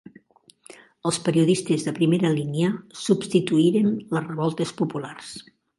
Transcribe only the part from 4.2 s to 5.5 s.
revoltes populars.